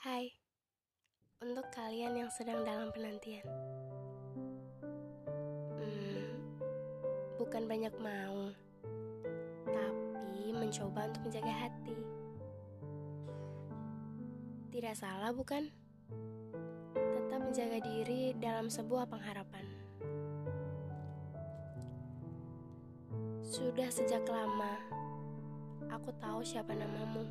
[0.00, 0.32] Hai,
[1.44, 3.44] untuk kalian yang sedang dalam penantian.
[5.76, 6.24] Hmm,
[7.36, 8.48] bukan banyak mau,
[9.68, 12.00] tapi mencoba untuk menjaga hati.
[14.72, 15.68] Tidak salah, bukan?
[16.96, 19.68] Tetap menjaga diri dalam sebuah pengharapan.
[23.44, 24.80] Sudah sejak lama,
[25.92, 27.28] aku tahu siapa namamu.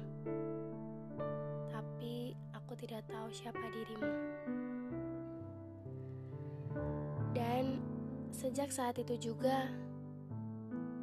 [2.70, 4.14] Aku tidak tahu siapa dirimu.
[7.34, 7.82] Dan
[8.30, 9.74] sejak saat itu juga,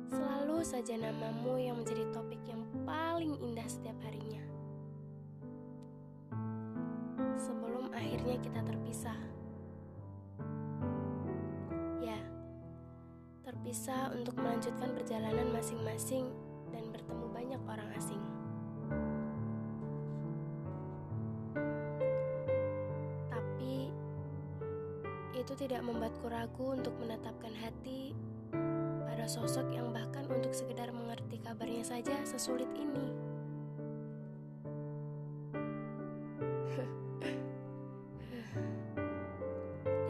[0.06, 4.46] selalu saja namamu yang menjadi topik yang paling indah setiap harinya.
[7.34, 9.18] Sebelum akhirnya kita terpisah.
[11.98, 12.22] Ya,
[13.42, 16.30] terpisah untuk melanjutkan perjalanan masing-masing
[16.70, 18.35] dan bertemu banyak orang asing.
[25.46, 28.10] Itu tidak membuatku ragu untuk menetapkan hati
[29.06, 33.14] pada sosok yang bahkan untuk sekedar mengerti kabarnya saja sesulit ini.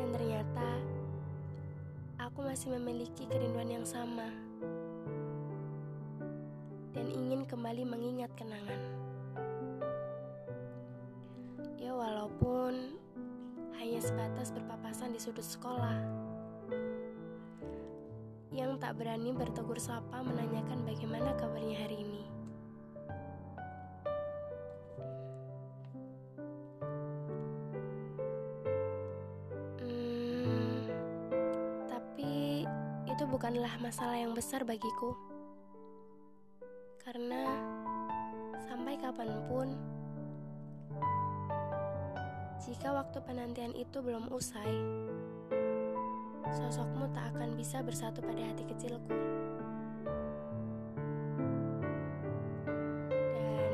[0.00, 0.80] Dan ternyata
[2.16, 4.32] aku masih memiliki kerinduan yang sama
[6.96, 9.05] dan ingin kembali mengingat kenangan.
[14.06, 15.98] Sebatas berpapasan di sudut sekolah.
[18.54, 22.22] Yang tak berani bertegur sapa menanyakan bagaimana kabarnya hari ini.
[29.82, 30.86] Hmm,
[31.90, 32.62] tapi
[33.10, 35.18] itu bukanlah masalah yang besar bagiku.
[37.02, 37.42] Karena
[38.70, 39.95] sampai kapan pun,
[42.66, 44.74] jika waktu penantian itu belum usai,
[46.50, 49.14] sosokmu tak akan bisa bersatu pada hati kecilku.
[53.30, 53.70] Dan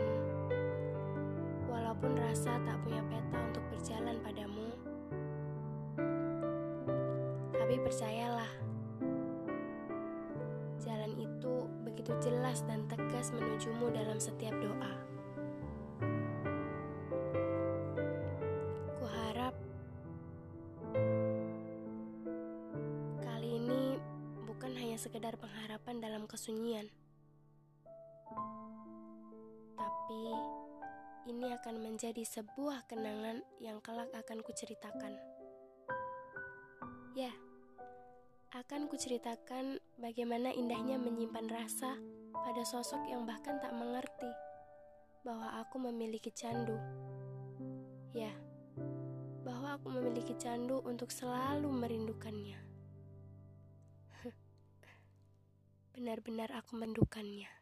[1.72, 4.69] walaupun rasa tak punya peta untuk berjalan padamu,
[7.56, 8.52] tapi percayalah,
[10.84, 15.12] jalan itu begitu jelas dan tegas menujumu dalam setiap doa.
[25.02, 26.86] Sekedar pengharapan dalam kesunyian,
[29.74, 30.22] tapi
[31.26, 35.18] ini akan menjadi sebuah kenangan yang kelak akan kuceritakan.
[37.18, 37.34] Ya,
[38.54, 41.98] akan kuceritakan bagaimana indahnya menyimpan rasa
[42.30, 44.30] pada sosok yang bahkan tak mengerti
[45.26, 46.78] bahwa aku memiliki candu.
[48.14, 48.30] Ya,
[49.42, 52.72] bahwa aku memiliki candu untuk selalu merindukannya.
[56.02, 57.62] Benar-benar aku merindukannya.